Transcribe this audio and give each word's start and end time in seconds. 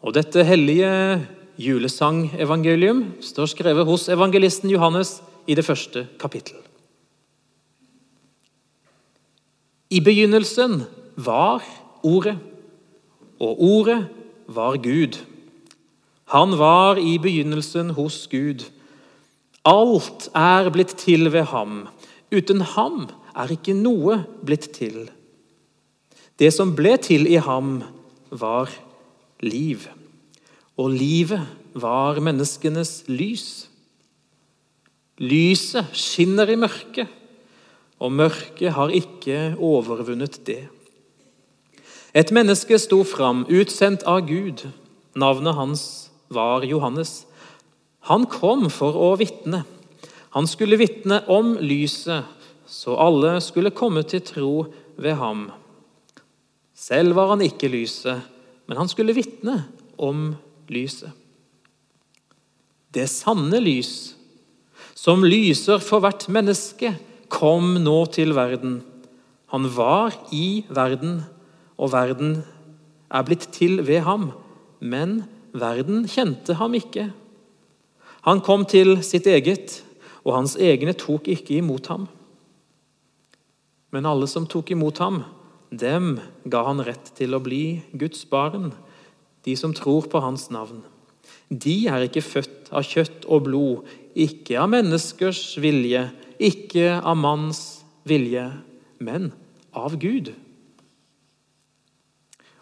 Og 0.00 0.14
dette 0.16 0.44
hellige 0.48 0.90
julesangevangelium 1.60 3.02
står 3.20 3.50
skrevet 3.52 3.84
hos 3.88 4.08
evangelisten 4.08 4.70
Johannes 4.72 5.18
i 5.46 5.56
det 5.58 5.64
første 5.66 6.06
kapittel. 6.20 6.56
I 9.90 10.00
begynnelsen 10.00 10.84
var 11.20 11.64
Ordet, 12.06 12.38
og 13.40 13.60
Ordet 13.60 14.06
var 14.48 14.78
Gud. 14.80 15.18
Han 16.32 16.56
var 16.58 16.96
i 16.96 17.18
begynnelsen 17.18 17.90
hos 17.90 18.24
Gud. 18.30 18.64
Alt 19.66 20.30
er 20.34 20.70
blitt 20.72 20.94
til 20.96 21.32
ved 21.32 21.50
ham. 21.50 21.88
Uten 22.32 22.62
ham 22.62 23.08
er 23.36 23.52
ikke 23.52 23.74
noe 23.76 24.22
blitt 24.46 24.70
til. 24.72 25.10
Det 26.38 26.54
som 26.54 26.72
ble 26.78 26.94
til 27.02 27.26
i 27.28 27.36
ham, 27.42 27.82
var 28.30 28.70
liv. 29.44 29.88
Og 30.80 30.90
livet 30.94 31.46
var 31.74 32.20
menneskenes 32.22 33.04
lys. 33.08 33.68
Lyset 35.20 35.92
skinner 35.92 36.48
i 36.48 36.56
mørket, 36.56 37.08
og 38.00 38.12
mørket 38.16 38.72
har 38.72 38.92
ikke 38.96 39.54
overvunnet 39.60 40.40
det. 40.46 40.62
Et 42.16 42.30
menneske 42.32 42.78
sto 42.80 43.02
fram, 43.04 43.44
utsendt 43.46 44.06
av 44.08 44.24
Gud. 44.26 44.64
Navnet 45.14 45.54
hans 45.54 45.84
var 46.32 46.64
Johannes. 46.64 47.26
Han 48.08 48.24
kom 48.26 48.70
for 48.72 48.96
å 48.96 49.12
vitne. 49.20 49.62
Han 50.34 50.48
skulle 50.48 50.78
vitne 50.80 51.20
om 51.30 51.56
lyset, 51.60 52.24
så 52.66 52.96
alle 53.02 53.36
skulle 53.42 53.74
komme 53.74 54.02
til 54.06 54.22
tro 54.24 54.54
ved 54.96 55.18
ham. 55.20 55.50
Selv 56.74 57.18
var 57.18 57.34
han 57.34 57.42
ikke 57.44 57.68
lyset, 57.68 58.22
men 58.70 58.78
han 58.78 58.88
skulle 58.90 59.16
vitne 59.16 59.64
om 59.98 60.28
lyset. 60.70 61.10
Det 62.94 63.08
sanne 63.10 63.58
lys, 63.58 64.14
som 64.94 65.24
lyser 65.26 65.82
for 65.82 66.02
hvert 66.04 66.28
menneske, 66.30 66.92
kom 67.30 67.80
nå 67.82 67.96
til 68.14 68.30
verden. 68.36 68.78
Han 69.50 69.66
var 69.74 70.14
i 70.30 70.62
verden, 70.70 71.24
og 71.74 71.90
verden 71.96 72.40
er 73.10 73.26
blitt 73.26 73.48
til 73.54 73.82
ved 73.86 74.04
ham, 74.06 74.30
men 74.78 75.24
verden 75.50 76.06
kjente 76.06 76.54
ham 76.62 76.78
ikke. 76.78 77.08
Han 78.22 78.42
kom 78.46 78.62
til 78.70 79.00
sitt 79.02 79.26
eget, 79.26 79.80
og 80.22 80.36
hans 80.36 80.54
egne 80.54 80.94
tok 80.94 81.26
ikke 81.32 81.58
imot 81.58 81.90
ham. 81.90 82.06
Men 83.90 84.06
alle 84.06 84.30
som 84.30 84.46
tok 84.46 84.70
imot 84.70 85.02
ham, 85.02 85.24
dem 85.70 86.18
ga 86.50 86.64
han 86.66 86.82
rett 86.84 87.12
til 87.16 87.34
å 87.34 87.42
bli 87.42 87.80
Guds 87.94 88.24
barn, 88.30 88.72
de 89.46 89.54
som 89.56 89.74
tror 89.74 90.08
på 90.10 90.20
hans 90.22 90.48
navn. 90.52 90.82
De 91.50 91.86
er 91.90 92.06
ikke 92.06 92.22
født 92.22 92.70
av 92.74 92.86
kjøtt 92.86 93.26
og 93.30 93.46
blod, 93.46 93.86
ikke 94.14 94.58
av 94.60 94.70
menneskers 94.74 95.56
vilje, 95.62 96.08
ikke 96.38 96.98
av 96.98 97.18
manns 97.18 97.82
vilje, 98.06 98.46
men 98.98 99.30
av 99.74 99.96
Gud. 100.00 100.32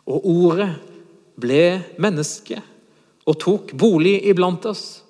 Og 0.09 0.25
ordet 0.29 0.71
ble 1.39 1.81
menneske 2.01 2.61
og 3.29 3.37
tok 3.43 3.75
bolig 3.77 4.17
iblant 4.31 4.65
oss, 4.69 5.03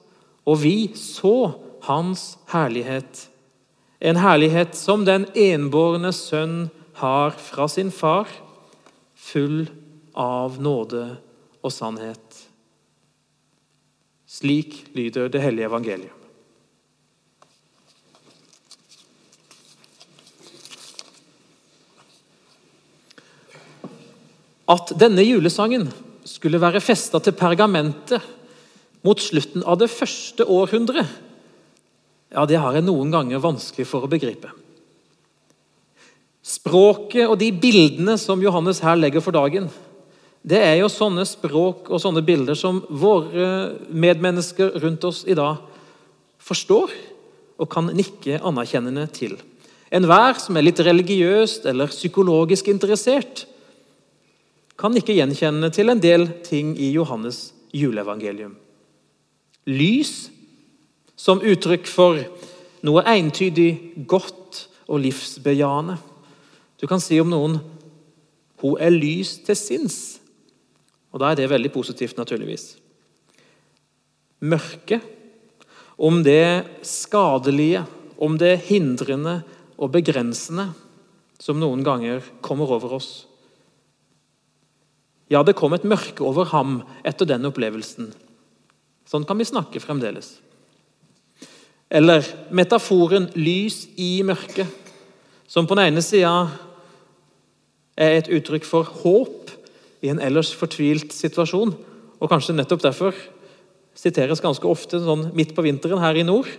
og 0.48 0.62
vi 0.62 0.90
så 0.98 1.52
hans 1.86 2.36
herlighet. 2.50 3.28
En 3.98 4.18
herlighet 4.18 4.74
som 4.78 5.04
den 5.06 5.26
enbårne 5.38 6.10
sønn 6.14 6.68
har 6.98 7.30
fra 7.38 7.68
sin 7.70 7.90
far, 7.94 8.28
full 9.14 9.66
av 10.18 10.58
nåde 10.62 11.04
og 11.62 11.72
sannhet. 11.72 12.44
Slik 14.28 14.82
lyder 14.96 15.30
det 15.32 15.42
hellige 15.42 15.70
evangelium. 15.70 16.14
At 24.68 24.92
denne 25.00 25.24
julesangen 25.24 25.86
skulle 26.28 26.60
være 26.60 26.82
festa 26.84 27.22
til 27.24 27.32
pergamentet 27.32 28.20
mot 29.06 29.20
slutten 29.22 29.64
av 29.64 29.78
det 29.80 29.88
første 29.88 30.44
århundret, 30.44 31.08
ja, 32.28 32.44
det 32.44 32.58
har 32.60 32.76
jeg 32.76 32.84
noen 32.84 33.08
ganger 33.14 33.40
vanskelig 33.40 33.86
for 33.88 34.04
å 34.04 34.10
begripe. 34.12 34.50
Språket 36.48 37.28
og 37.28 37.36
de 37.40 37.50
bildene 37.52 38.16
som 38.20 38.40
Johannes 38.40 38.80
her 38.80 38.96
legger 38.96 39.20
for 39.24 39.36
dagen, 39.36 39.68
det 40.48 40.60
er 40.64 40.78
jo 40.78 40.88
sånne 40.88 41.26
språk 41.28 41.90
og 41.90 42.00
sånne 42.00 42.22
bilder 42.24 42.56
som 42.56 42.80
våre 42.88 43.74
medmennesker 43.90 44.78
rundt 44.80 45.04
oss 45.04 45.24
i 45.28 45.36
dag 45.36 45.58
forstår 46.40 46.94
og 47.58 47.68
kan 47.72 47.90
nikke 47.92 48.38
anerkjennende 48.46 49.04
til. 49.12 49.34
Enhver 49.92 50.38
som 50.40 50.56
er 50.56 50.64
litt 50.68 50.80
religiøst 50.84 51.66
eller 51.68 51.92
psykologisk 51.92 52.68
interessert, 52.70 53.44
kan 54.78 54.94
ikke 54.94 55.16
gjenkjenne 55.16 55.72
til 55.74 55.90
en 55.90 56.00
del 56.00 56.28
ting 56.46 56.76
i 56.78 56.92
Johannes' 56.94 57.50
juleevangelium. 57.74 58.54
Lys 59.68 60.30
som 61.18 61.42
uttrykk 61.42 61.88
for 61.90 62.20
noe 62.86 63.02
entydig 63.10 64.06
godt 64.08 64.68
og 64.86 65.02
livsbejaende. 65.02 65.98
Du 66.78 66.86
kan 66.86 67.00
si 67.00 67.18
om 67.20 67.30
noen 67.30 67.60
'hun 68.60 68.80
er 68.80 68.90
lys 68.90 69.38
til 69.38 69.54
sinns', 69.54 70.18
og 71.12 71.20
da 71.20 71.30
er 71.30 71.34
det 71.34 71.50
veldig 71.50 71.72
positivt, 71.72 72.16
naturligvis. 72.16 72.76
Mørke, 74.40 75.00
om 75.98 76.22
det 76.22 76.66
skadelige, 76.82 77.86
om 78.18 78.38
det 78.38 78.58
hindrende 78.58 79.42
og 79.78 79.92
begrensende 79.92 80.74
som 81.38 81.58
noen 81.58 81.84
ganger 81.84 82.22
kommer 82.42 82.70
over 82.70 82.92
oss. 82.98 83.26
Ja, 85.30 85.42
det 85.42 85.56
kom 85.56 85.74
et 85.76 85.84
mørke 85.84 86.24
over 86.24 86.44
ham 86.44 86.82
etter 87.04 87.28
den 87.28 87.44
opplevelsen. 87.44 88.12
Sånn 89.08 89.26
kan 89.28 89.38
vi 89.38 89.44
snakke 89.44 89.80
fremdeles. 89.80 90.38
Eller 91.90 92.24
metaforen 92.50 93.30
'lys 93.34 93.88
i 93.96 94.22
mørket', 94.22 94.66
som 95.46 95.66
på 95.66 95.74
den 95.74 95.92
ene 95.92 96.02
sida 96.02 96.50
er 97.98 98.18
et 98.18 98.30
uttrykk 98.30 98.66
for 98.66 98.86
håp 99.02 99.50
i 100.04 100.12
en 100.12 100.22
ellers 100.22 100.52
fortvilt 100.54 101.12
situasjon, 101.14 101.74
og 102.18 102.30
kanskje 102.30 102.54
nettopp 102.54 102.84
derfor 102.84 103.16
siteres 103.98 104.42
ganske 104.42 104.66
ofte 104.70 105.00
sånn 105.02 105.28
midt 105.36 105.54
på 105.56 105.64
vinteren 105.66 106.02
her 106.02 106.18
i 106.18 106.26
nord. 106.26 106.50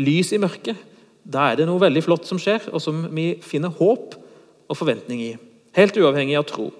Lys 0.00 0.32
i 0.34 0.40
mørket. 0.42 0.78
Da 1.22 1.50
er 1.50 1.60
det 1.60 1.68
noe 1.68 1.82
veldig 1.82 2.02
flott 2.02 2.26
som 2.26 2.40
skjer, 2.40 2.66
og 2.74 2.82
som 2.82 3.04
vi 3.14 3.32
finner 3.44 3.74
håp 3.78 4.16
og 4.70 4.78
forventning 4.78 5.22
i. 5.22 5.32
Helt 5.76 5.98
uavhengig 6.00 6.38
av 6.38 6.48
tro. 6.50 6.70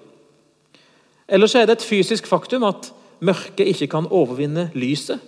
Ellers 1.31 1.55
er 1.55 1.67
det 1.67 1.77
et 1.77 1.87
fysisk 1.87 2.27
faktum 2.27 2.65
at 2.67 2.89
mørket 3.23 3.69
ikke 3.71 3.87
kan 3.93 4.09
overvinne 4.11 4.69
lyset, 4.75 5.21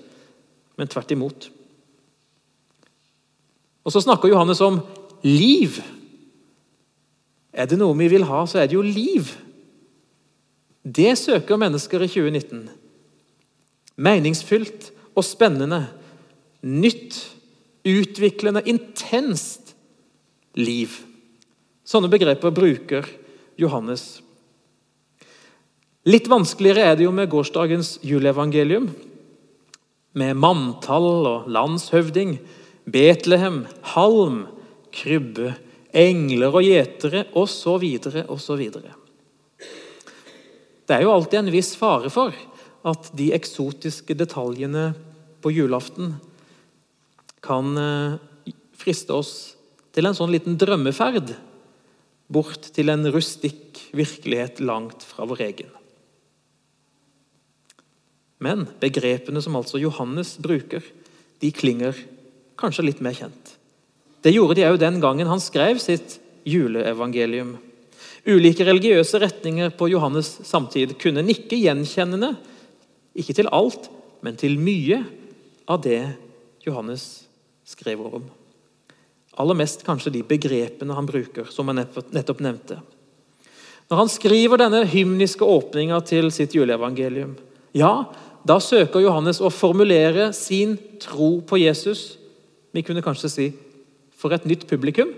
men 0.75 0.89
tvert 0.91 1.13
imot. 1.15 1.47
Og 3.83 3.91
Så 3.91 4.01
snakker 4.03 4.31
Johannes 4.31 4.61
om 4.61 4.81
liv. 5.23 5.79
Er 7.53 7.69
det 7.69 7.77
noe 7.77 7.95
vi 7.97 8.09
vil 8.09 8.25
ha, 8.25 8.43
så 8.49 8.63
er 8.63 8.69
det 8.69 8.77
jo 8.77 8.85
liv. 8.85 9.29
Det 10.83 11.13
søker 11.19 11.59
mennesker 11.61 12.01
i 12.03 12.09
2019. 12.09 12.65
Meningsfylt 14.03 14.89
og 15.13 15.25
spennende. 15.25 15.85
Nytt, 16.65 17.19
utviklende, 17.85 18.63
intenst 18.65 19.75
liv. 20.57 20.97
Sånne 21.85 22.09
begreper 22.11 22.53
bruker 22.55 23.07
Johannes. 23.59 24.23
Litt 26.09 26.27
vanskeligere 26.31 26.89
er 26.89 26.97
det 26.99 27.05
jo 27.05 27.13
med 27.15 27.29
gårsdagens 27.31 27.97
juleevangelium. 28.03 28.89
Med 30.19 30.35
manntall 30.37 31.27
og 31.29 31.47
landshøvding, 31.51 32.35
Betlehem, 32.91 33.63
halm, 33.95 34.43
krybbe, 34.93 35.53
engler 35.93 36.53
og 36.53 36.65
gjetere 36.65 37.25
osv. 37.37 37.85
osv. 38.27 38.63
Det 40.83 40.95
er 40.97 41.05
jo 41.05 41.13
alltid 41.13 41.39
en 41.39 41.53
viss 41.53 41.73
fare 41.79 42.11
for 42.13 42.35
at 42.83 43.09
de 43.15 43.29
eksotiske 43.35 44.15
detaljene 44.19 44.91
på 45.43 45.51
julaften 45.53 46.17
kan 47.43 47.77
eh, 47.79 48.51
friste 48.79 49.15
oss 49.15 49.33
til 49.93 50.07
en 50.07 50.17
sånn 50.17 50.31
liten 50.33 50.57
drømmeferd 50.59 51.35
bort 52.33 52.71
til 52.75 52.89
en 52.91 53.05
rustikk 53.13 53.79
virkelighet 53.95 54.59
langt 54.63 55.05
fra 55.05 55.27
vår 55.29 55.45
egen. 55.47 55.71
Men 58.43 58.65
begrepene 58.81 59.39
som 59.43 59.55
altså 59.55 59.79
Johannes 59.79 60.35
bruker, 60.41 60.83
de 61.39 61.51
klinger 61.55 61.95
kanskje 62.59 62.87
litt 62.89 63.03
mer 63.03 63.15
kjent. 63.15 63.53
Det 64.23 64.31
gjorde 64.31 64.55
de 64.55 64.67
òg 64.69 64.79
den 64.79 65.01
gangen 65.03 65.27
han 65.27 65.41
skrev 65.43 65.81
sitt 65.83 66.17
juleevangelium. 66.47 67.57
Ulike 68.23 68.63
religiøse 68.63 69.19
retninger 69.19 69.73
på 69.75 69.89
Johannes 69.91 70.29
samtid 70.47 70.95
kunne 71.01 71.25
nikke 71.25 71.59
gjenkjennende 71.59 72.35
Ikke 73.13 73.35
til 73.37 73.49
alt, 73.53 73.91
men 74.25 74.33
til 74.39 74.55
mye 74.57 75.03
av 75.69 75.83
det 75.83 75.99
Johannes 76.65 77.27
skrev 77.67 77.99
om. 78.07 78.23
Aller 79.37 79.57
mest 79.59 79.83
kanskje 79.85 80.15
de 80.15 80.23
begrepene 80.25 80.95
han 80.97 81.05
bruker, 81.05 81.45
som 81.53 81.69
jeg 81.69 81.85
nettopp 82.09 82.41
nevnte. 82.41 82.79
Når 83.91 83.99
han 83.99 84.09
skriver 84.09 84.57
denne 84.57 84.81
hymniske 84.89 85.45
åpninga 85.45 85.99
til 86.09 86.31
sitt 86.33 86.55
juleevangelium, 86.57 87.35
ja, 87.77 88.09
da 88.41 88.57
søker 88.57 89.03
Johannes 89.03 89.43
å 89.43 89.51
formulere 89.53 90.31
sin 90.33 90.73
tro 91.01 91.35
på 91.45 91.59
Jesus. 91.61 92.15
Vi 92.73 92.81
kunne 92.81 93.05
kanskje 93.05 93.29
si 93.29 93.47
for 94.23 94.31
et 94.31 94.47
nytt 94.47 94.63
publikum. 94.69 95.11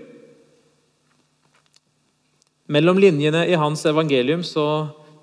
Mellom 2.66 2.98
linjene 2.98 3.44
i 3.46 3.58
hans 3.58 3.84
evangelium 3.86 4.42
så 4.42 4.66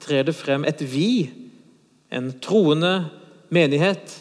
trer 0.04 0.24
det 0.28 0.36
frem 0.38 0.64
et 0.68 0.80
vi, 0.88 1.28
en 2.14 2.32
troende 2.44 3.10
menighet 3.52 4.16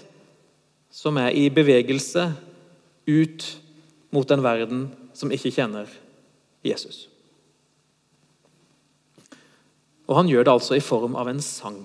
som 0.93 1.19
er 1.21 1.31
i 1.39 1.47
bevegelse 1.55 2.27
ut 3.07 3.47
mot 4.13 4.31
en 4.35 4.45
verden 4.45 4.85
som 5.17 5.31
ikke 5.33 5.53
kjenner 5.55 5.91
Jesus. 6.67 7.07
Og 10.11 10.19
han 10.19 10.29
gjør 10.29 10.45
det 10.45 10.53
altså 10.53 10.77
i 10.77 10.85
form 10.85 11.15
av 11.17 11.31
en 11.31 11.41
sang. 11.45 11.85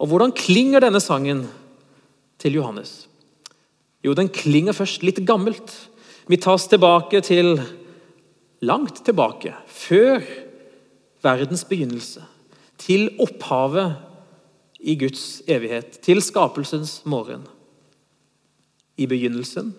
Og 0.00 0.08
hvordan 0.08 0.32
klinger 0.36 0.80
denne 0.84 1.02
sangen 1.02 1.44
til 2.40 2.56
Johannes? 2.56 3.10
Jo, 4.00 4.14
den 4.16 4.30
klinger 4.32 4.76
først 4.76 5.04
litt 5.04 5.20
gammelt. 5.28 5.74
Vi 6.30 6.36
tas 6.38 6.68
tilbake 6.70 7.18
til 7.26 7.56
langt 8.62 9.00
tilbake, 9.02 9.50
før 9.66 10.20
verdens 11.24 11.64
begynnelse. 11.66 12.22
Til 12.78 13.08
opphavet 13.18 13.96
i 14.80 14.94
Guds 15.00 15.42
evighet, 15.50 15.98
til 16.04 16.22
skapelsens 16.22 17.00
morgen. 17.04 17.42
I 18.96 19.08
begynnelsen 19.10 19.72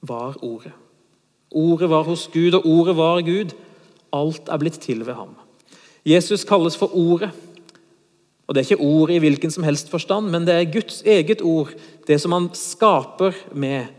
var 0.00 0.38
Ordet. 0.40 0.72
Ordet 1.50 1.90
var 1.90 2.08
hos 2.08 2.30
Gud, 2.32 2.54
og 2.54 2.66
ordet 2.66 2.96
var 2.96 3.20
Gud. 3.20 3.52
Alt 4.12 4.48
er 4.48 4.56
blitt 4.56 4.80
til 4.80 5.04
ved 5.06 5.14
ham. 5.14 5.36
Jesus 6.06 6.44
kalles 6.44 6.76
for 6.76 6.96
Ordet. 6.96 7.30
Og 8.46 8.54
Det 8.54 8.64
er 8.64 8.70
ikke 8.70 8.84
ordet 8.84 9.14
i 9.14 9.18
hvilken 9.18 9.50
som 9.50 9.62
helst 9.64 9.90
forstand, 9.90 10.30
men 10.32 10.46
det 10.46 10.54
er 10.54 10.72
Guds 10.72 11.02
eget 11.02 11.42
ord. 11.42 11.68
Det 12.06 12.20
som 12.20 12.32
han 12.32 12.48
skaper 12.54 13.36
med. 13.52 13.97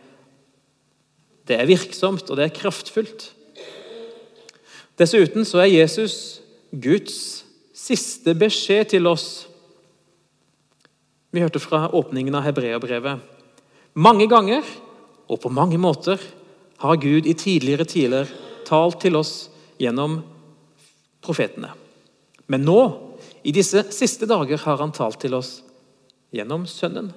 Det 1.49 1.57
er 1.57 1.65
virksomt, 1.65 2.27
og 2.29 2.37
det 2.37 2.45
er 2.45 2.53
kraftfullt. 2.53 3.31
Dessuten 4.99 5.47
så 5.47 5.63
er 5.63 5.71
Jesus 5.71 6.43
Guds 6.69 7.45
siste 7.73 8.35
beskjed 8.37 8.91
til 8.93 9.09
oss. 9.09 9.47
Vi 11.33 11.41
hørte 11.41 11.61
fra 11.61 11.87
åpningen 11.89 12.35
av 12.37 12.45
Hebreabrevet. 12.45 13.23
Mange 13.97 14.27
ganger 14.29 14.65
og 15.29 15.41
på 15.41 15.49
mange 15.53 15.79
måter 15.81 16.21
har 16.83 17.01
Gud 17.01 17.25
i 17.25 17.33
tidligere 17.33 17.87
tider 17.89 18.29
talt 18.67 18.99
til 19.01 19.17
oss 19.17 19.49
gjennom 19.81 20.19
profetene. 21.25 21.71
Men 22.49 22.65
nå, 22.65 22.79
i 23.41 23.53
disse 23.55 23.87
siste 23.95 24.27
dager, 24.29 24.59
har 24.61 24.81
han 24.81 24.93
talt 24.93 25.19
til 25.21 25.35
oss 25.37 25.59
gjennom 26.33 26.65
Sønnen. 26.69 27.11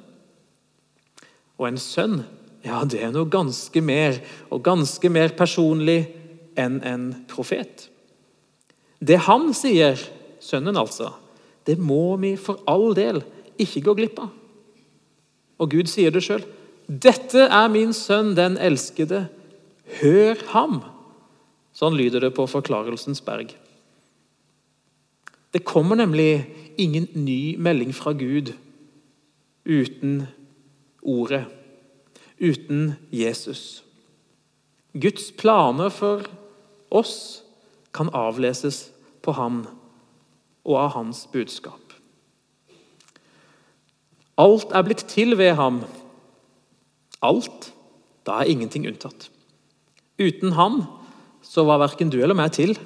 Og 1.60 1.68
en 1.68 1.80
sønn, 1.80 2.22
ja, 2.62 2.82
det 2.86 3.00
er 3.02 3.12
noe 3.14 3.30
ganske 3.30 3.82
mer, 3.82 4.18
og 4.50 4.62
ganske 4.64 5.10
mer 5.10 5.34
personlig 5.38 6.04
enn 6.58 6.78
en 6.86 7.08
profet. 7.30 7.88
Det 9.02 9.18
han 9.26 9.50
sier, 9.56 9.98
sønnen 10.42 10.78
altså, 10.78 11.10
det 11.66 11.78
må 11.78 12.16
vi 12.22 12.36
for 12.38 12.62
all 12.70 12.92
del 12.94 13.22
ikke 13.60 13.82
gå 13.86 13.96
glipp 13.98 14.20
av. 14.22 14.30
Og 15.62 15.70
Gud 15.74 15.90
sier 15.90 16.14
det 16.14 16.24
sjøl. 16.26 16.42
'Dette 16.86 17.46
er 17.46 17.68
min 17.70 17.92
sønn, 17.94 18.34
den 18.36 18.58
elskede. 18.58 19.28
Hør 20.02 20.38
ham.' 20.52 20.82
Sånn 21.72 21.96
lyder 21.96 22.26
det 22.26 22.34
på 22.36 22.44
Forklarelsens 22.50 23.22
berg. 23.24 23.54
Det 25.52 25.64
kommer 25.64 25.96
nemlig 25.96 26.44
ingen 26.80 27.08
ny 27.14 27.56
melding 27.56 27.94
fra 27.96 28.12
Gud 28.12 28.52
uten 29.64 30.26
Ordet, 31.02 31.46
uten 32.42 32.96
Jesus. 33.14 33.84
Guds 34.92 35.30
planer 35.38 35.92
for 35.94 36.26
oss 36.92 37.42
kan 37.94 38.10
avleses 38.12 38.90
på 39.22 39.32
ham 39.38 39.62
og 40.66 40.76
av 40.78 40.90
hans 40.96 41.24
budskap. 41.32 41.78
Alt 44.40 44.72
er 44.74 44.84
blitt 44.84 45.06
til 45.12 45.36
ved 45.38 45.54
ham. 45.58 45.82
Alt. 47.22 47.70
Da 48.26 48.40
er 48.40 48.50
ingenting 48.50 48.86
unntatt. 48.86 49.28
Uten 50.20 50.54
ham 50.58 50.84
så 51.42 51.64
var 51.66 51.80
verken 51.82 52.10
du 52.10 52.20
eller 52.22 52.38
meg 52.38 52.52
til. 52.54 52.76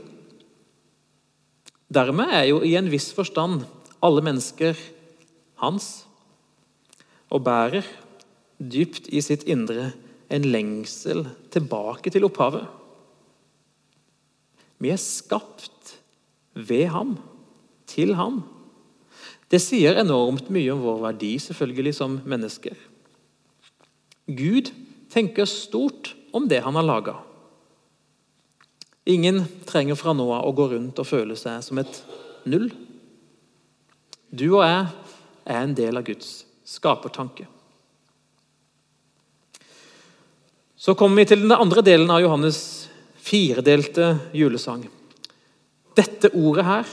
Dermed 1.93 2.32
er 2.32 2.47
jo 2.49 2.62
i 2.64 2.75
en 2.79 2.88
viss 2.91 3.11
forstand 3.14 3.67
alle 4.05 4.23
mennesker 4.25 4.79
hans, 5.62 6.06
og 7.32 7.43
bærer 7.44 7.87
dypt 8.58 9.08
i 9.12 9.23
sitt 9.25 9.44
indre 9.49 9.93
en 10.32 10.47
lengsel 10.50 11.25
tilbake 11.55 12.11
til 12.12 12.26
opphavet. 12.26 12.67
Vi 14.82 14.93
er 14.93 15.00
skapt 15.00 15.97
ved 16.56 16.88
ham, 16.93 17.17
til 17.87 18.17
ham. 18.19 18.43
Det 19.50 19.61
sier 19.62 20.00
enormt 20.00 20.50
mye 20.53 20.73
om 20.75 20.82
vår 20.82 21.03
verdi 21.05 21.37
selvfølgelig 21.41 21.94
som 21.97 22.19
mennesker. 22.26 22.75
Gud 24.26 24.73
tenker 25.12 25.47
stort 25.47 26.14
om 26.35 26.49
det 26.50 26.64
han 26.64 26.76
har 26.76 26.87
laga. 26.87 27.14
Ingen 29.06 29.44
trenger 29.69 29.94
fra 29.94 30.17
nå 30.17 30.26
av 30.35 30.49
å 30.49 30.55
gå 30.56 30.67
rundt 30.73 30.99
og 30.99 31.06
føle 31.06 31.37
seg 31.38 31.62
som 31.62 31.79
et 31.79 32.00
null. 32.50 32.73
Du 34.35 34.49
og 34.56 34.64
jeg 34.67 34.81
er 35.47 35.61
en 35.61 35.76
del 35.79 36.00
av 36.00 36.08
Guds 36.08 36.41
skapertanke. 36.67 37.47
Så 40.76 40.93
kommer 40.94 41.23
vi 41.23 41.31
til 41.31 41.40
den 41.40 41.55
andre 41.56 41.81
delen 41.84 42.11
av 42.12 42.20
Johannes' 42.20 42.87
firedelte 43.26 44.12
julesang. 44.37 44.84
Dette 45.96 46.28
ordet 46.37 46.67
her 46.67 46.90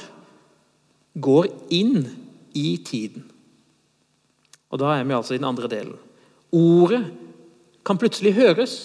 går 1.19 1.50
inn 1.75 2.07
i 2.56 2.77
tiden. 2.80 3.27
Og 4.71 4.80
Da 4.80 4.95
er 4.95 5.03
vi 5.03 5.13
altså 5.13 5.36
i 5.36 5.38
den 5.38 5.50
andre 5.50 5.67
delen. 5.67 5.98
Ordet 6.50 7.03
kan 7.86 8.00
plutselig 8.00 8.34
høres 8.34 8.75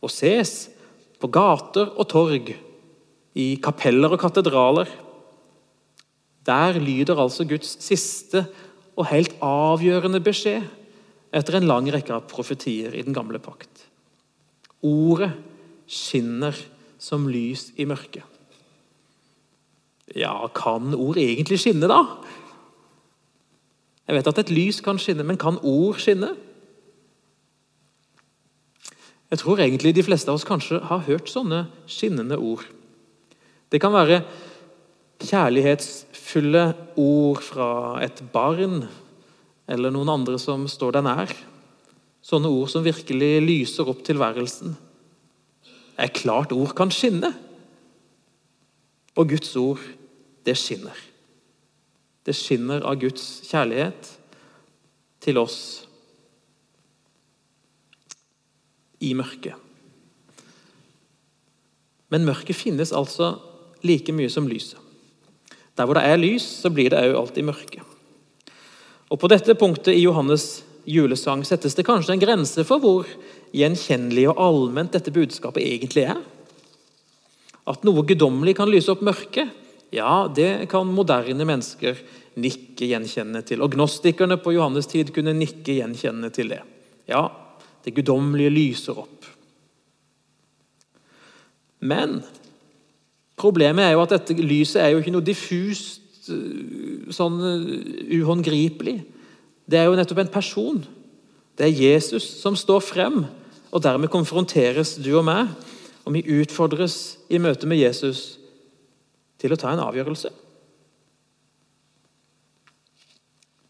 og 0.00 0.10
ses 0.14 0.70
på 1.20 1.28
gater 1.28 1.90
og 1.98 2.08
torg, 2.08 2.54
i 3.36 3.60
kapeller 3.62 4.10
og 4.10 4.18
katedraler. 4.18 4.88
Der 6.46 6.78
lyder 6.80 7.20
altså 7.20 7.44
Guds 7.44 7.76
siste 7.84 8.46
og 8.96 9.06
helt 9.06 9.36
avgjørende 9.44 10.18
beskjed 10.24 10.64
etter 11.30 11.58
en 11.58 11.68
lang 11.70 11.86
rekke 11.92 12.16
av 12.16 12.26
profetier 12.30 12.96
i 12.96 13.04
den 13.06 13.14
gamle 13.14 13.38
pakt. 13.38 13.89
Ordet 14.86 15.32
skinner 15.90 16.56
som 17.00 17.26
lys 17.28 17.70
i 17.80 17.86
mørket. 17.88 18.24
Ja, 20.16 20.34
kan 20.54 20.94
ord 20.96 21.18
egentlig 21.22 21.60
skinne, 21.62 21.86
da? 21.90 22.02
Jeg 24.08 24.16
vet 24.18 24.30
at 24.30 24.40
et 24.42 24.50
lys 24.50 24.80
kan 24.82 24.98
skinne, 24.98 25.26
men 25.26 25.38
kan 25.38 25.60
ord 25.62 26.00
skinne? 26.02 26.32
Jeg 29.30 29.38
tror 29.38 29.62
egentlig 29.62 29.94
de 29.94 30.02
fleste 30.02 30.32
av 30.32 30.40
oss 30.40 30.46
kanskje 30.48 30.80
har 30.88 31.04
hørt 31.06 31.30
sånne 31.30 31.68
skinnende 31.86 32.40
ord. 32.42 32.64
Det 33.70 33.78
kan 33.78 33.94
være 33.94 34.24
kjærlighetsfulle 35.22 36.64
ord 36.98 37.44
fra 37.44 37.70
et 38.02 38.18
barn 38.32 38.82
eller 39.70 39.94
noen 39.94 40.10
andre 40.10 40.40
som 40.42 40.66
står 40.66 40.98
deg 40.98 41.06
nær. 41.06 41.34
Sånne 42.22 42.50
ord 42.52 42.68
som 42.72 42.84
virkelig 42.84 43.30
lyser 43.44 43.88
opp 43.88 44.02
tilværelsen. 44.04 44.74
Er 46.00 46.12
klart 46.14 46.52
ord 46.52 46.74
kan 46.76 46.92
skinne. 46.92 47.32
Og 49.16 49.32
Guds 49.32 49.54
ord, 49.56 49.80
det 50.46 50.56
skinner. 50.56 50.96
Det 52.24 52.36
skinner 52.36 52.84
av 52.86 53.00
Guds 53.00 53.40
kjærlighet 53.48 54.12
til 55.24 55.40
oss 55.40 55.58
i 59.00 59.12
mørket. 59.16 59.56
Men 62.10 62.26
mørket 62.26 62.58
finnes 62.58 62.92
altså 62.92 63.34
like 63.86 64.12
mye 64.12 64.30
som 64.32 64.48
lyset. 64.50 64.78
Der 65.78 65.86
hvor 65.86 65.96
det 65.96 66.04
er 66.04 66.20
lys, 66.20 66.44
så 66.44 66.68
blir 66.72 66.90
det 66.92 67.00
òg 67.00 67.16
alltid 67.16 67.46
mørke. 67.46 67.84
Og 69.10 69.18
På 69.18 69.30
dette 69.30 69.54
punktet 69.58 69.96
i 69.96 70.04
Johannes' 70.04 70.60
julesang 70.88 71.44
settes 71.46 71.76
det 71.76 71.86
kanskje 71.86 72.16
en 72.16 72.22
grense 72.22 72.64
for 72.66 72.82
hvor 72.82 73.08
gjenkjennelig 73.56 74.28
og 74.30 74.40
allment 74.40 74.92
dette 74.94 75.12
budskapet 75.14 75.64
egentlig 75.64 76.06
er. 76.12 76.20
At 77.70 77.84
noe 77.86 78.04
guddommelig 78.06 78.56
kan 78.58 78.70
lyse 78.70 78.90
opp 78.92 79.02
mørket, 79.04 79.52
ja, 79.90 80.30
det 80.30 80.70
kan 80.70 80.86
moderne 80.86 81.46
mennesker 81.46 81.98
nikke 82.40 82.88
gjenkjennende 82.92 83.42
til. 83.46 83.62
Og 83.62 83.74
Gnostikerne 83.74 84.38
på 84.40 84.54
Johannes 84.54 84.88
tid 84.90 85.10
kunne 85.14 85.34
nikke 85.34 85.80
gjenkjennende 85.80 86.30
til 86.34 86.52
det. 86.54 86.60
Ja, 87.10 87.26
det 87.84 87.94
guddommelige 87.96 88.54
lyser 88.54 89.00
opp. 89.02 89.26
Men 91.80 92.20
problemet 93.40 93.86
er 93.86 93.96
jo 93.96 94.04
at 94.04 94.14
dette 94.14 94.36
lyset 94.36 94.82
er 94.82 94.92
jo 94.92 95.00
ikke 95.00 95.14
noe 95.14 95.24
diffust, 95.24 96.28
eh, 96.28 97.08
sånn 97.14 97.40
eh, 97.40 98.18
uhåndgripelig. 98.20 98.98
Det 99.70 99.78
er 99.78 99.86
jo 99.86 99.94
nettopp 99.98 100.24
en 100.24 100.32
person. 100.32 100.80
Det 101.54 101.66
er 101.66 101.82
Jesus 101.84 102.26
som 102.40 102.56
står 102.58 102.82
frem, 102.82 103.22
og 103.70 103.82
dermed 103.84 104.10
konfronteres 104.10 104.96
du 104.98 105.12
og 105.14 105.26
meg. 105.28 105.50
Og 106.02 106.16
vi 106.16 106.40
utfordres 106.40 107.20
i 107.30 107.38
møte 107.38 107.68
med 107.70 107.78
Jesus 107.78 108.40
til 109.40 109.54
å 109.54 109.58
ta 109.60 109.70
en 109.70 109.82
avgjørelse. 109.84 110.32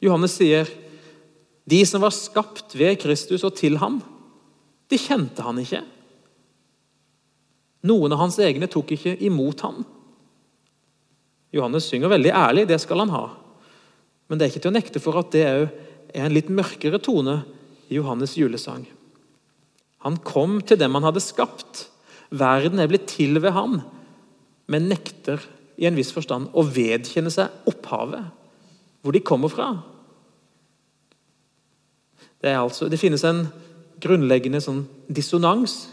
Johannes 0.01 0.39
sier 0.39 0.71
de 1.69 1.81
som 1.87 2.01
var 2.03 2.15
skapt 2.17 2.73
ved 2.79 2.97
Kristus 3.03 3.45
og 3.45 3.53
til 3.59 3.77
ham, 3.83 4.01
de 4.91 4.99
kjente 4.99 5.45
han 5.45 5.61
ikke. 5.61 5.83
Noen 7.87 8.13
av 8.13 8.23
hans 8.25 8.39
egne 8.43 8.69
tok 8.71 8.95
ikke 8.97 9.19
imot 9.27 9.63
ham. 9.67 9.85
Johannes 11.55 11.87
synger 11.91 12.13
veldig 12.13 12.33
ærlig, 12.33 12.67
det 12.71 12.81
skal 12.83 13.05
han 13.05 13.13
ha. 13.13 13.25
Men 14.31 14.39
det 14.39 14.47
er 14.47 14.53
ikke 14.53 14.65
til 14.65 14.73
å 14.73 14.77
nekte 14.79 15.03
for 15.03 15.21
at 15.21 15.31
det 15.35 15.47
er 16.15 16.27
en 16.27 16.35
litt 16.35 16.51
mørkere 16.53 17.01
tone 17.03 17.41
i 17.91 17.99
Johannes' 17.99 18.37
julesang. 18.39 18.85
Han 20.07 20.17
kom 20.25 20.61
til 20.65 20.79
dem 20.81 20.97
han 20.97 21.07
hadde 21.07 21.23
skapt. 21.23 21.87
Verden 22.31 22.81
er 22.81 22.89
blitt 22.91 23.09
til 23.11 23.41
ved 23.43 23.53
ham, 23.57 23.81
men 24.71 24.89
nekter 24.91 25.43
i 25.81 25.89
en 25.89 25.97
viss 25.99 26.13
forstand 26.15 26.53
å 26.55 26.65
vedkjenne 26.65 27.33
seg 27.33 27.69
opphavet, 27.69 28.29
hvor 29.01 29.17
de 29.17 29.25
kommer 29.25 29.53
fra. 29.53 29.71
Det, 32.41 32.55
altså, 32.55 32.89
det 32.89 33.01
finnes 33.01 33.25
en 33.29 33.47
grunnleggende 34.01 34.63
sånn 34.65 34.85
dissonans 35.13 35.91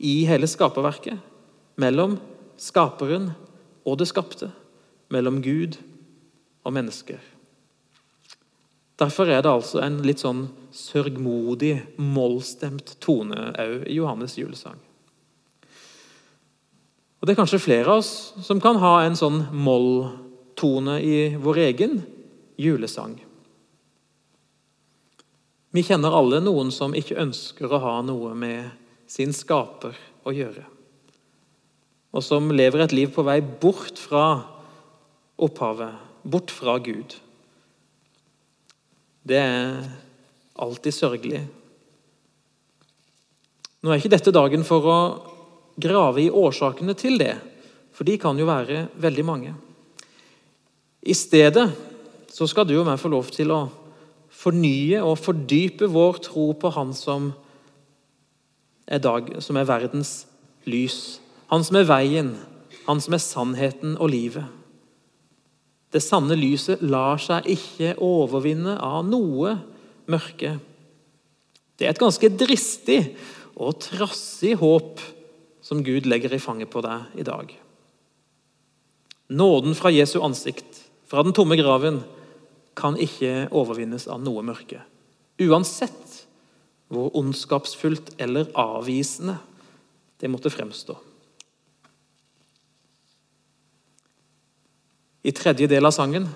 i 0.00 0.22
hele 0.28 0.48
skaperverket 0.48 1.20
mellom 1.80 2.16
skaperen 2.60 3.30
og 3.84 3.98
det 4.00 4.08
skapte, 4.08 4.50
mellom 5.12 5.40
Gud 5.44 5.76
og 6.64 6.74
mennesker. 6.76 7.20
Derfor 9.00 9.30
er 9.32 9.40
det 9.40 9.48
altså 9.50 9.80
en 9.80 10.02
litt 10.04 10.20
sånn 10.20 10.44
sørgmodig, 10.76 11.72
mollstemt 11.96 12.98
tone 13.00 13.50
òg 13.56 13.86
i 13.88 13.96
Johannes 13.96 14.36
julesang. 14.36 14.76
Og 17.20 17.26
Det 17.26 17.32
er 17.32 17.40
kanskje 17.40 17.60
flere 17.60 17.88
av 17.88 18.00
oss 18.00 18.12
som 18.44 18.60
kan 18.60 18.76
ha 18.80 19.00
en 19.04 19.16
sånn 19.16 19.42
molltone 19.52 21.00
i 21.04 21.16
vår 21.36 21.64
egen 21.68 22.00
julesang. 22.60 23.18
Vi 25.70 25.84
kjenner 25.86 26.16
alle 26.16 26.40
noen 26.42 26.72
som 26.74 26.96
ikke 26.96 27.20
ønsker 27.20 27.70
å 27.70 27.82
ha 27.82 27.96
noe 28.02 28.32
med 28.34 28.72
sin 29.10 29.32
skaper 29.36 29.96
å 30.26 30.32
gjøre. 30.34 30.64
Og 32.10 32.24
som 32.26 32.50
lever 32.50 32.82
et 32.84 32.94
liv 32.96 33.12
på 33.14 33.22
vei 33.22 33.38
bort 33.40 34.00
fra 34.00 34.24
opphavet, 35.40 35.94
bort 36.24 36.50
fra 36.50 36.78
Gud. 36.82 37.14
Det 39.26 39.36
er 39.36 39.82
alltid 40.60 40.94
sørgelig. 40.96 41.42
Nå 43.80 43.92
er 43.92 44.00
ikke 44.00 44.12
dette 44.12 44.32
dagen 44.34 44.64
for 44.66 44.86
å 44.88 44.98
grave 45.80 46.24
i 46.24 46.32
årsakene 46.32 46.94
til 46.98 47.16
det, 47.20 47.34
for 47.96 48.08
de 48.08 48.18
kan 48.20 48.38
jo 48.38 48.48
være 48.48 48.86
veldig 49.00 49.24
mange. 49.24 49.54
I 51.00 51.16
stedet 51.16 51.68
så 52.30 52.46
skal 52.48 52.68
du 52.68 52.76
og 52.78 52.86
meg 52.88 53.00
få 53.00 53.08
lov 53.12 53.30
til 53.32 53.52
å 53.54 53.62
fornye 54.40 55.00
og 55.04 55.18
fordype 55.20 55.88
vår 55.90 56.20
tro 56.28 56.50
på 56.56 56.70
Han 56.76 56.92
som 56.96 57.32
er, 58.86 59.00
dag, 59.00 59.32
som 59.40 59.56
er 59.56 59.68
verdens 59.68 60.26
lys. 60.68 61.20
Han 61.50 61.64
som 61.64 61.80
er 61.80 61.88
veien, 61.88 62.34
han 62.86 63.00
som 63.00 63.16
er 63.16 63.22
sannheten 63.24 63.96
og 63.98 64.12
livet. 64.12 64.59
Det 65.90 66.02
sanne 66.02 66.36
lyset 66.38 66.82
lar 66.86 67.18
seg 67.22 67.48
ikke 67.50 67.96
overvinne 68.04 68.76
av 68.78 69.02
noe 69.08 69.56
mørke. 70.10 70.54
Det 71.78 71.86
er 71.86 71.94
et 71.94 72.02
ganske 72.02 72.30
dristig 72.38 73.00
og 73.56 73.80
trassig 73.82 74.54
håp 74.60 75.02
som 75.64 75.82
Gud 75.86 76.06
legger 76.06 76.34
i 76.34 76.42
fanget 76.42 76.70
på 76.70 76.82
deg 76.84 77.18
i 77.20 77.26
dag. 77.26 77.50
Nåden 79.30 79.76
fra 79.78 79.92
Jesu 79.94 80.18
ansikt, 80.26 80.82
fra 81.06 81.22
den 81.26 81.34
tomme 81.34 81.58
graven, 81.58 82.00
kan 82.78 82.96
ikke 82.98 83.48
overvinnes 83.54 84.06
av 84.10 84.22
noe 84.22 84.42
mørke. 84.46 84.80
Uansett 85.42 86.16
hvor 86.90 87.14
ondskapsfullt 87.18 88.14
eller 88.18 88.50
avvisende 88.58 89.36
det 90.20 90.30
måtte 90.30 90.50
fremstå. 90.52 90.96
I 95.22 95.32
tredje 95.36 95.68
del 95.68 95.84
av 95.84 95.94
sangen 95.96 96.28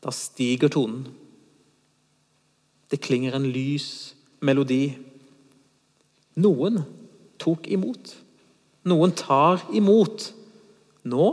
da 0.00 0.12
stiger 0.14 0.70
tonen. 0.72 1.04
Det 2.90 3.00
klinger 3.02 3.36
en 3.36 3.48
lys 3.52 4.14
melodi. 4.42 4.96
Noen 6.40 6.80
tok 7.40 7.68
imot. 7.70 8.14
Noen 8.88 9.12
tar 9.14 9.62
imot. 9.76 10.30
Nå 11.04 11.28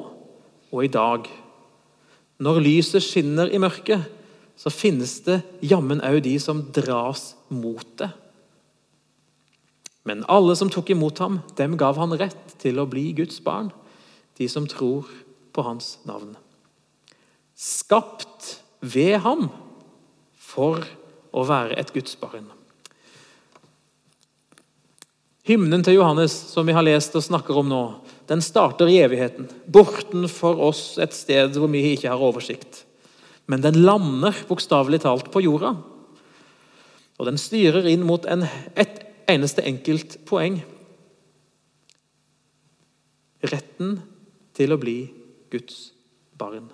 og 0.71 0.83
i 0.83 0.91
dag. 0.91 1.27
Når 2.43 2.61
lyset 2.61 3.03
skinner 3.03 3.49
i 3.49 3.61
mørket, 3.61 4.03
så 4.57 4.73
finnes 4.73 5.19
det 5.25 5.41
jammen 5.65 6.01
òg 6.05 6.19
de 6.25 6.35
som 6.41 6.63
dras 6.73 7.31
mot 7.53 7.87
det. 8.01 8.09
Men 10.07 10.23
alle 10.31 10.55
som 10.55 10.69
tok 10.71 10.91
imot 10.93 11.19
ham, 11.19 11.41
dem 11.59 11.75
gav 11.77 11.97
han 11.99 12.15
rett 12.17 12.55
til 12.61 12.79
å 12.79 12.87
bli 12.89 13.11
Guds 13.17 13.41
barn. 13.43 13.69
De 14.39 14.47
som 14.49 14.67
tror 14.69 15.09
på 15.57 15.65
hans 15.65 15.95
navn. 16.05 16.35
Skapt 17.57 18.59
ved 18.85 19.17
ham 19.25 19.47
for 20.37 20.85
å 21.33 21.45
være 21.49 21.79
et 21.81 21.89
gudsbarn. 21.95 22.51
Hymnen 25.47 25.81
til 25.81 25.95
Johannes 25.97 26.33
som 26.51 26.67
vi 26.67 26.75
har 26.75 26.85
lest 26.85 27.15
og 27.15 27.23
snakker 27.23 27.57
om 27.57 27.69
nå, 27.71 27.81
den 28.27 28.43
starter 28.43 28.89
i 28.91 28.99
evigheten. 28.99 29.47
Bortenfor 29.65 30.59
oss 30.67 30.97
et 31.01 31.15
sted 31.15 31.55
hvor 31.55 31.71
vi 31.71 31.85
ikke 31.93 32.11
har 32.11 32.21
oversikt. 32.21 32.83
Men 33.47 33.63
den 33.63 33.79
lander 33.87 34.35
bokstavelig 34.49 35.05
talt 35.05 35.31
på 35.31 35.45
jorda. 35.45 35.71
Og 37.17 37.29
den 37.29 37.39
styrer 37.39 37.87
inn 37.89 38.03
mot 38.05 38.27
en, 38.29 38.43
et 38.75 38.99
eneste 39.31 39.63
enkelt 39.65 40.19
poeng. 40.27 40.59
Retten 43.47 44.01
til 44.57 44.75
å 44.75 44.81
bli 44.81 44.99
Guds 45.53 45.91
barn. 46.37 46.69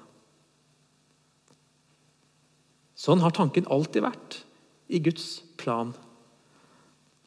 Sånn 3.04 3.24
har 3.24 3.34
tanken 3.36 3.68
alltid 3.72 4.06
vært 4.06 4.40
i 4.88 5.02
Guds 5.04 5.42
plan. 5.60 5.92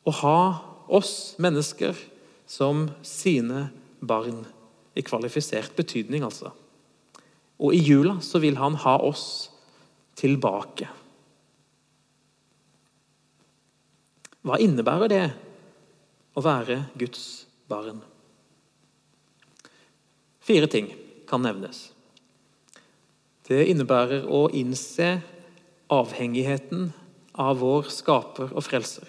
Å 0.07 0.13
ha 0.23 0.41
oss 0.87 1.35
mennesker 1.43 1.99
som 2.49 2.87
sine 3.05 3.69
barn. 4.01 4.45
I 4.97 5.05
kvalifisert 5.05 5.75
betydning, 5.77 6.25
altså. 6.25 6.55
Og 7.61 7.75
i 7.77 7.83
jula 7.85 8.19
så 8.25 8.41
vil 8.41 8.57
han 8.57 8.79
ha 8.81 8.95
oss 9.05 9.51
tilbake. 10.17 10.89
Hva 14.47 14.57
innebærer 14.63 15.13
det 15.13 15.25
å 16.37 16.45
være 16.45 16.87
Guds 16.97 17.45
barn? 17.69 18.01
Fire 20.47 20.71
ting 20.71 20.89
kan 21.29 21.45
nevnes. 21.45 21.91
Det 23.47 23.67
innebærer 23.71 24.27
å 24.27 24.47
innse 24.51 25.21
avhengigheten 25.93 26.91
av 27.39 27.61
vår 27.61 27.91
skaper 27.93 28.51
og 28.51 28.65
frelser. 28.67 29.07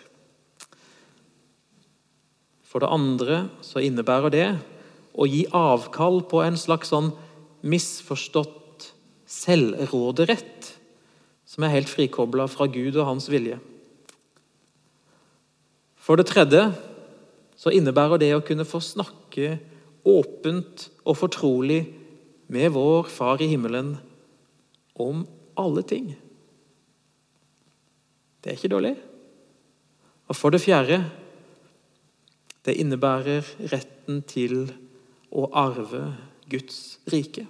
For 2.67 2.83
det 2.83 2.91
andre 2.93 3.39
så 3.65 3.81
innebærer 3.81 4.33
det 4.33 4.47
å 5.17 5.25
gi 5.25 5.45
avkall 5.55 6.21
på 6.29 6.43
en 6.45 6.59
slags 6.59 6.91
sånn 6.93 7.09
misforstått 7.65 8.91
selvråderett 9.27 10.67
som 11.47 11.65
er 11.65 11.73
helt 11.73 11.89
frikobla 11.89 12.45
fra 12.51 12.67
Gud 12.69 12.99
og 12.99 13.07
hans 13.07 13.31
vilje. 13.31 13.57
For 15.97 16.19
det 16.19 16.29
tredje 16.29 16.67
så 17.57 17.73
innebærer 17.73 18.21
det 18.21 18.31
å 18.35 18.43
kunne 18.45 18.67
få 18.67 18.79
snakke 18.83 19.57
åpent 20.07 20.87
og 21.03 21.17
fortrolig 21.19 21.81
med 22.47 22.71
vår 22.71 23.09
Far 23.11 23.41
i 23.41 23.49
himmelen 23.51 23.97
om 24.93 25.25
alle 25.57 25.83
ting. 25.83 26.13
Det 28.41 28.51
er 28.51 28.57
ikke 28.57 28.71
dårlig. 28.71 28.95
Og 30.27 30.35
for 30.35 30.53
det 30.53 30.63
fjerde 30.63 31.01
det 32.67 32.75
innebærer 32.81 33.47
retten 33.71 34.21
til 34.27 34.65
å 35.31 35.45
arve 35.55 36.01
Guds 36.51 36.97
rike. 37.11 37.45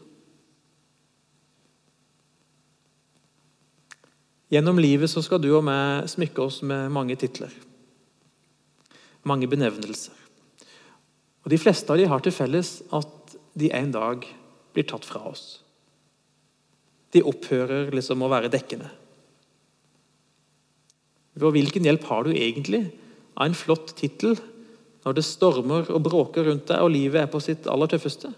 Gjennom 4.54 4.80
livet 4.80 5.12
så 5.12 5.24
skal 5.26 5.42
du 5.44 5.50
og 5.58 5.66
meg 5.68 6.08
smykke 6.08 6.46
oss 6.46 6.62
med 6.64 6.94
mange 6.94 7.18
titler. 7.20 7.52
Mange 9.28 9.50
benevnelser. 9.50 10.14
Og 11.44 11.52
De 11.52 11.60
fleste 11.60 11.92
av 11.92 12.00
de 12.00 12.08
har 12.08 12.22
til 12.24 12.36
felles 12.36 12.78
at 12.94 13.38
de 13.58 13.72
en 13.74 13.92
dag 13.92 14.24
blir 14.78 14.86
tatt 14.86 15.06
fra 15.08 15.24
oss. 15.26 15.64
De 17.16 17.24
opphører 17.26 17.90
liksom 17.96 18.22
å 18.22 18.30
være 18.30 18.52
dekkende. 18.54 18.90
Og 21.38 21.54
hvilken 21.54 21.86
hjelp 21.86 22.06
har 22.10 22.26
du 22.26 22.34
egentlig 22.34 22.84
av 23.38 23.48
en 23.48 23.58
flott 23.58 23.94
tittel 23.98 24.38
når 25.06 25.18
det 25.18 25.26
stormer 25.26 25.90
og 25.94 26.04
bråker 26.06 26.48
rundt 26.50 26.68
deg 26.70 26.84
og 26.84 26.92
livet 26.94 27.24
er 27.24 27.32
på 27.32 27.42
sitt 27.42 27.70
aller 27.72 27.90
tøffeste? 27.90 28.32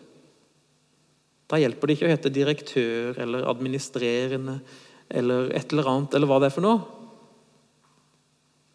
Da 1.49 1.57
hjelper 1.57 1.89
det 1.89 1.97
ikke 1.97 2.07
å 2.07 2.11
hete 2.11 2.31
direktør 2.31 3.19
eller 3.23 3.47
administrerende 3.49 4.59
eller 5.09 5.49
et 5.57 5.73
eller 5.73 5.87
annet, 5.89 6.13
eller 6.13 6.29
hva 6.29 6.37
det 6.37 6.51
er 6.51 6.53
for 6.53 6.65
noe. 6.67 6.83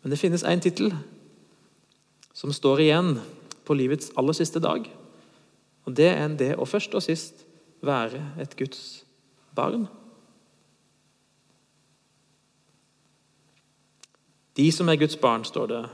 Men 0.02 0.10
det 0.10 0.18
finnes 0.18 0.42
én 0.44 0.60
tittel 0.60 0.90
som 2.34 2.52
står 2.52 2.82
igjen 2.82 3.12
på 3.64 3.76
livets 3.78 4.10
aller 4.18 4.34
siste 4.36 4.60
dag. 4.60 4.88
Og 5.86 5.94
Det 5.94 6.08
er 6.10 6.24
en 6.24 6.36
det 6.36 6.54
å 6.58 6.66
først 6.66 6.96
og 6.96 7.04
sist 7.04 7.43
være 7.86 8.22
et 8.40 8.56
Guds 8.58 9.04
barn. 9.56 9.86
De 14.56 14.66
som 14.72 14.88
er 14.88 14.98
Guds 15.00 15.16
barn, 15.16 15.44
står 15.44 15.66
det, 15.66 15.84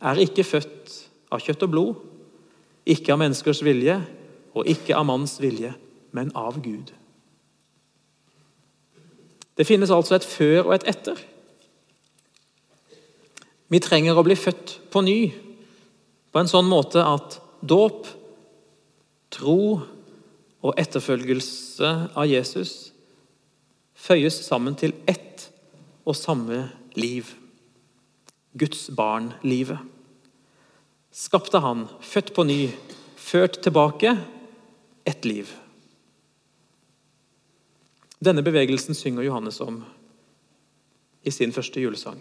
er 0.00 0.20
ikke 0.24 0.44
født 0.44 0.92
av 1.32 1.42
kjøtt 1.42 1.64
og 1.66 1.72
blod, 1.72 2.04
ikke 2.86 3.12
av 3.12 3.20
menneskers 3.20 3.62
vilje 3.66 3.96
og 4.56 4.68
ikke 4.70 4.96
av 4.96 5.04
manns 5.08 5.36
vilje, 5.42 5.72
men 6.16 6.30
av 6.38 6.60
Gud. 6.64 6.92
Det 9.56 9.66
finnes 9.66 9.90
altså 9.92 10.16
et 10.16 10.28
før 10.28 10.68
og 10.68 10.74
et 10.76 10.86
etter. 10.88 11.18
Vi 13.72 13.80
trenger 13.82 14.16
å 14.16 14.24
bli 14.24 14.36
født 14.38 14.78
på 14.92 15.02
ny 15.04 15.18
på 16.30 16.40
en 16.40 16.50
sånn 16.50 16.68
måte 16.68 17.02
at 17.02 17.38
dåp, 17.64 18.06
tro 19.32 19.60
og 20.66 20.74
etterfølgelse 20.80 21.90
av 22.16 22.26
Jesus 22.26 22.90
føyes 23.96 24.38
sammen 24.46 24.76
til 24.78 24.94
ett 25.08 25.46
og 26.06 26.16
samme 26.18 26.64
liv. 26.98 27.28
Guds 28.56 28.88
barn-livet. 28.96 29.78
Skapte 31.12 31.60
han, 31.64 31.86
født 32.00 32.32
på 32.36 32.44
ny, 32.48 32.60
ført 33.16 33.60
tilbake 33.64 34.16
ett 35.06 35.28
liv. 35.28 35.50
Denne 38.20 38.42
bevegelsen 38.44 38.96
synger 38.96 39.26
Johannes 39.26 39.60
om 39.60 39.82
i 41.26 41.32
sin 41.32 41.52
første 41.52 41.82
julesang. 41.82 42.18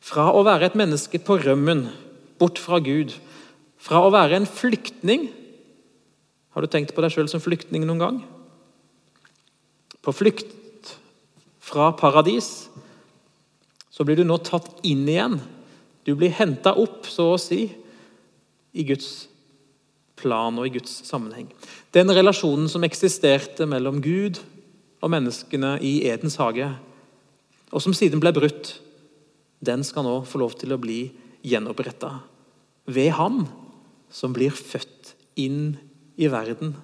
Fra 0.00 0.30
å 0.32 0.44
være 0.46 0.70
et 0.70 0.78
menneske 0.78 1.20
på 1.22 1.38
rømmen, 1.42 1.86
bort 2.40 2.60
fra 2.62 2.80
Gud, 2.84 3.12
fra 3.76 4.04
å 4.06 4.12
være 4.14 4.40
en 4.40 4.48
flyktning 4.48 5.28
Har 6.56 6.64
du 6.64 6.72
tenkt 6.72 6.94
på 6.96 7.02
deg 7.04 7.12
sjøl 7.12 7.28
som 7.28 7.42
flyktning 7.44 7.82
noen 7.84 8.00
gang? 8.00 8.18
På 10.00 10.14
flukt 10.16 10.94
fra 11.60 11.90
paradis 11.92 12.70
så 13.92 14.06
blir 14.08 14.16
du 14.16 14.24
nå 14.24 14.38
tatt 14.40 14.80
inn 14.88 15.02
igjen. 15.04 15.36
Du 16.08 16.14
blir 16.16 16.32
henta 16.32 16.72
opp, 16.80 17.04
så 17.12 17.34
å 17.34 17.40
si, 17.40 17.66
i 18.72 18.84
Guds 18.88 19.26
plan 20.16 20.56
og 20.56 20.64
i 20.64 20.72
Guds 20.78 20.94
sammenheng. 21.04 21.50
Den 21.92 22.08
relasjonen 22.16 22.70
som 22.72 22.88
eksisterte 22.88 23.68
mellom 23.68 24.00
Gud 24.00 24.40
og 25.04 25.12
menneskene 25.12 25.76
i 25.84 25.98
Edens 26.08 26.38
hage, 26.40 26.70
og 27.68 27.84
som 27.84 27.92
siden 27.92 28.22
ble 28.22 28.32
brutt, 28.32 28.78
den 29.60 29.84
skal 29.84 30.08
nå 30.08 30.22
få 30.24 30.40
lov 30.40 30.56
til 30.56 30.72
å 30.72 30.80
bli 30.80 31.02
gjenoppretta 31.44 32.14
ved 32.88 33.12
Han 33.20 33.44
som 34.08 34.32
blir 34.32 34.56
født 34.56 35.12
inn 35.36 35.74
i 36.16 36.28
verden. 36.32 36.74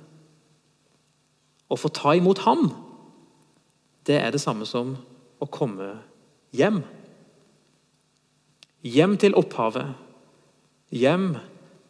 Å 1.73 1.79
få 1.79 1.88
ta 1.95 2.14
imot 2.16 2.42
ham, 2.47 2.68
det 4.07 4.18
er 4.21 4.35
det 4.35 4.42
samme 4.42 4.66
som 4.68 4.97
å 5.42 5.49
komme 5.51 5.95
hjem. 6.57 6.83
Hjem 8.83 9.16
til 9.21 9.37
opphavet. 9.38 9.95
Hjem 10.92 11.37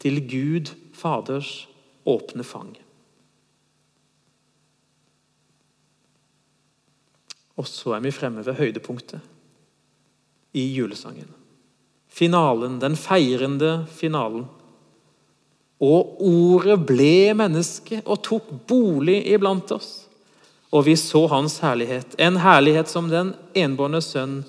til 0.02 0.20
Gud 0.28 0.74
Faders 0.94 1.66
åpne 2.06 2.44
fang. 2.46 2.74
Og 7.58 7.68
så 7.68 7.96
er 7.96 8.02
vi 8.04 8.14
fremme 8.14 8.44
ved 8.44 8.58
høydepunktet 8.58 9.20
i 10.56 10.64
julesangen. 10.74 11.30
Finalen, 12.12 12.78
den 12.80 12.96
feirende 12.96 13.86
finalen. 13.88 14.46
Og 15.82 16.22
ordet 16.22 16.78
ble 16.86 17.32
menneske 17.34 18.00
og 18.04 18.22
tok 18.22 18.50
bolig 18.70 19.18
iblant 19.34 19.74
oss. 19.74 20.06
Og 20.72 20.86
vi 20.86 20.94
så 20.96 21.26
hans 21.28 21.58
herlighet, 21.60 22.14
en 22.22 22.38
herlighet 22.40 22.88
som 22.88 23.10
den 23.10 23.34
enbårne 23.58 24.00
sønn 24.00 24.40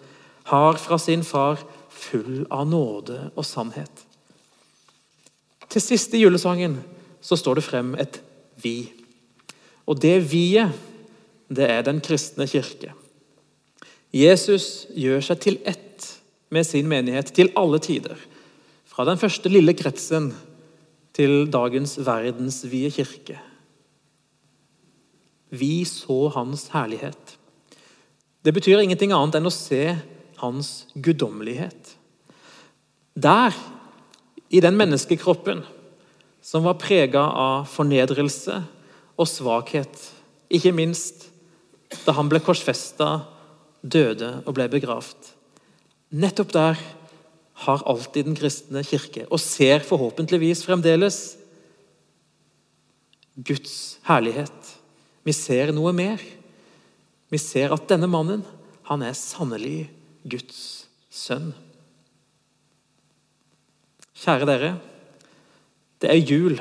har 0.48 0.78
fra 0.80 1.00
sin 1.02 1.24
far, 1.26 1.60
full 1.89 2.43
av 2.52 2.67
nåde 2.67 3.19
og 3.34 3.46
sannhet. 3.48 3.91
Til 5.72 5.82
sist 5.82 6.13
i 6.13 6.22
julesangen 6.22 6.78
så 7.24 7.38
står 7.39 7.60
det 7.60 7.65
frem 7.65 7.93
et 8.00 8.19
vi. 8.62 8.91
Og 9.89 10.00
det 10.00 10.17
vi-et 10.32 10.91
det 11.54 11.69
er 11.69 11.84
den 11.86 12.00
kristne 12.04 12.48
kirke. 12.50 12.93
Jesus 14.13 14.86
gjør 14.93 15.24
seg 15.26 15.41
til 15.41 15.60
ett 15.65 16.08
med 16.54 16.65
sin 16.67 16.88
menighet 16.89 17.32
til 17.34 17.52
alle 17.58 17.80
tider. 17.82 18.17
Fra 18.89 19.06
den 19.08 19.19
første 19.22 19.50
lille 19.50 19.74
kretsen 19.78 20.32
til 21.13 21.45
dagens 21.54 21.97
verdensvide 22.02 22.91
kirke. 22.93 23.38
Vi 25.54 25.84
så 25.86 26.28
hans 26.34 26.67
herlighet. 26.73 27.38
Det 28.43 28.54
betyr 28.56 28.82
ingenting 28.82 29.13
annet 29.13 29.38
enn 29.38 29.47
å 29.47 29.54
se 29.54 29.84
hans 30.41 30.71
guddommelighet. 30.95 31.93
Der, 33.13 33.54
i 34.49 34.62
den 34.62 34.76
menneskekroppen 34.78 35.62
som 36.43 36.65
var 36.65 36.80
prega 36.82 37.21
av 37.21 37.69
fornedrelse 37.69 38.58
og 39.13 39.30
svakhet, 39.30 39.93
ikke 40.49 40.73
minst 40.76 41.30
da 42.04 42.17
han 42.17 42.30
ble 42.30 42.41
korsfesta, 42.43 43.23
døde 43.84 44.39
og 44.43 44.56
ble 44.58 44.67
begravd. 44.71 45.30
Nettopp 46.13 46.52
der 46.56 46.82
har 47.53 47.83
alltid 47.85 48.25
den 48.25 48.37
kristne 48.37 48.83
kirke, 48.85 49.27
og 49.29 49.41
ser 49.41 49.85
forhåpentligvis 49.85 50.65
fremdeles, 50.65 51.37
Guds 53.33 53.97
herlighet. 54.05 54.73
Vi 55.25 55.33
ser 55.33 55.71
noe 55.73 55.89
mer. 55.95 56.21
Vi 57.33 57.39
ser 57.41 57.73
at 57.73 57.87
denne 57.89 58.05
mannen, 58.05 58.43
han 58.85 59.01
er 59.01 59.15
sannelig 59.17 59.87
Guds 60.29 60.85
sønn. 61.09 61.53
Kjære 64.23 64.47
dere. 64.47 64.73
Det 65.97 66.11
er 66.13 66.21
jul. 66.21 66.59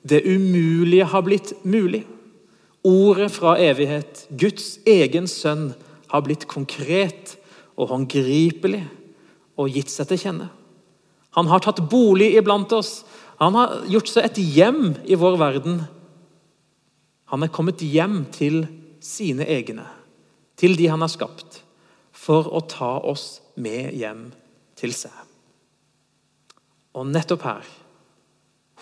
Det 0.00 0.22
umulige 0.24 1.10
har 1.12 1.26
blitt 1.26 1.52
mulig. 1.66 2.06
Ordet 2.86 3.28
fra 3.34 3.58
evighet, 3.60 4.24
Guds 4.30 4.78
egen 4.88 5.28
sønn, 5.28 5.74
har 6.08 6.24
blitt 6.24 6.46
konkret 6.48 7.34
og 7.76 7.90
håndgripelig 7.90 8.86
og 9.58 9.74
gitt 9.74 9.90
seg 9.92 10.08
til 10.10 10.22
kjenne. 10.22 10.48
Han 11.36 11.50
har 11.50 11.62
tatt 11.62 11.82
bolig 11.90 12.30
iblant 12.38 12.72
oss. 12.72 13.02
Han 13.42 13.54
har 13.58 13.82
gjort 13.90 14.10
seg 14.10 14.26
et 14.26 14.40
hjem 14.40 14.96
i 15.06 15.18
vår 15.18 15.38
verden. 15.38 15.82
Han 17.30 17.44
er 17.44 17.52
kommet 17.52 17.82
hjem 17.84 18.22
til 18.34 18.64
sine 19.04 19.46
egne, 19.46 19.84
til 20.58 20.74
de 20.78 20.88
han 20.90 21.04
har 21.04 21.12
skapt, 21.12 21.60
for 22.10 22.48
å 22.50 22.62
ta 22.66 22.96
oss 23.06 23.38
med 23.60 23.92
hjem 23.94 24.30
til 24.78 24.94
seg. 24.96 25.14
Og 26.98 27.06
nettopp 27.06 27.44
her, 27.46 27.68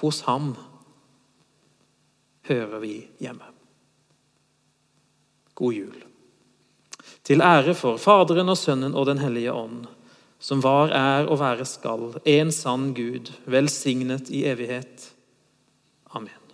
hos 0.00 0.22
ham, 0.28 0.54
hører 2.46 2.80
vi 2.80 2.94
hjemme. 3.20 3.50
God 5.56 5.74
jul. 5.74 6.00
Til 7.26 7.42
ære 7.42 7.74
for 7.74 7.98
Faderen 7.98 8.52
og 8.52 8.58
Sønnen 8.60 8.94
og 8.94 9.08
Den 9.08 9.18
hellige 9.18 9.52
ånd, 9.52 9.86
som 10.46 10.62
var, 10.62 10.92
er 10.94 11.26
og 11.26 11.40
være 11.42 11.66
skal, 11.66 12.12
en 12.22 12.52
sann 12.54 12.92
Gud, 12.94 13.32
velsignet 13.50 14.30
i 14.30 14.44
evighet. 14.46 15.10
Amen. 16.14 16.45